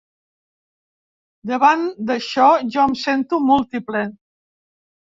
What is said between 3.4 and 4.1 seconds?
múltiple.